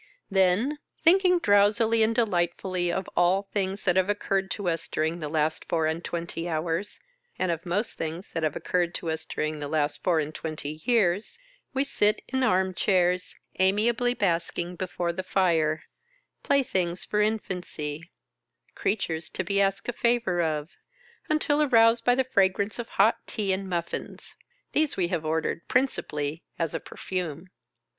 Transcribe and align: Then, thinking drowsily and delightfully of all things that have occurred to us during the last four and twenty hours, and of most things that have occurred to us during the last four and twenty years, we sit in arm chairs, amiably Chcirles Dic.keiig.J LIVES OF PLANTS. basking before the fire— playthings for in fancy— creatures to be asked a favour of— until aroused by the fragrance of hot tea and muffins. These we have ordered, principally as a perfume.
Then, 0.31 0.79
thinking 1.03 1.37
drowsily 1.37 2.01
and 2.01 2.15
delightfully 2.15 2.91
of 2.91 3.07
all 3.15 3.43
things 3.43 3.83
that 3.83 3.97
have 3.97 4.09
occurred 4.09 4.49
to 4.49 4.67
us 4.67 4.87
during 4.87 5.19
the 5.19 5.29
last 5.29 5.63
four 5.69 5.85
and 5.85 6.03
twenty 6.03 6.49
hours, 6.49 6.99
and 7.37 7.51
of 7.51 7.67
most 7.67 7.99
things 7.99 8.29
that 8.29 8.41
have 8.41 8.55
occurred 8.55 8.95
to 8.95 9.11
us 9.11 9.27
during 9.27 9.59
the 9.59 9.67
last 9.67 10.01
four 10.01 10.19
and 10.19 10.33
twenty 10.33 10.81
years, 10.85 11.37
we 11.71 11.83
sit 11.83 12.23
in 12.29 12.41
arm 12.41 12.73
chairs, 12.73 13.35
amiably 13.59 14.15
Chcirles 14.15 14.17
Dic.keiig.J 14.17 14.17
LIVES 14.17 14.17
OF 14.17 14.17
PLANTS. 14.17 14.47
basking 14.49 14.75
before 14.75 15.13
the 15.13 15.21
fire— 15.21 15.83
playthings 16.43 17.05
for 17.05 17.21
in 17.21 17.37
fancy— 17.37 18.09
creatures 18.73 19.29
to 19.29 19.43
be 19.43 19.61
asked 19.61 19.87
a 19.87 19.93
favour 19.93 20.41
of— 20.41 20.71
until 21.29 21.61
aroused 21.61 22.03
by 22.03 22.15
the 22.15 22.23
fragrance 22.23 22.79
of 22.79 22.89
hot 22.89 23.17
tea 23.27 23.53
and 23.53 23.69
muffins. 23.69 24.33
These 24.71 24.97
we 24.97 25.09
have 25.09 25.23
ordered, 25.25 25.67
principally 25.67 26.41
as 26.57 26.73
a 26.73 26.79
perfume. 26.79 27.49